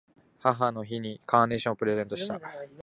[0.39, 2.41] 母の日にカーネーションをプレゼントした。